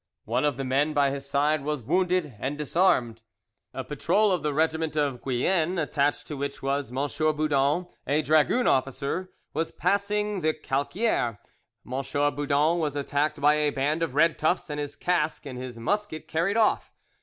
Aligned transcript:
One 0.25 0.45
of 0.45 0.57
the 0.57 0.63
men 0.63 0.93
by 0.93 1.11
his 1.11 1.29
side 1.29 1.63
was 1.63 1.83
wounded 1.83 2.33
and 2.39 2.57
disarmed. 2.57 3.21
A 3.71 3.83
patrol 3.83 4.31
of 4.31 4.41
the 4.41 4.51
regiment 4.51 4.95
of 4.95 5.23
Guienne, 5.23 5.77
attached 5.77 6.25
to 6.25 6.35
which 6.35 6.63
was 6.63 6.89
M. 6.89 6.95
Boudon, 7.35 7.85
a 8.07 8.23
dragoon 8.23 8.65
officer, 8.65 9.29
was 9.53 9.69
passing 9.71 10.41
the 10.41 10.55
Calquieres. 10.55 11.37
M. 11.85 12.35
Boudon 12.35 12.79
was 12.79 12.95
attacked 12.95 13.39
by 13.41 13.53
a 13.53 13.69
band 13.69 14.01
of 14.01 14.15
red 14.15 14.39
tufts 14.39 14.71
and 14.71 14.79
his 14.79 14.95
casque 14.95 15.45
and 15.45 15.59
his 15.59 15.77
musket 15.77 16.27
carried 16.27 16.57
off. 16.57 16.91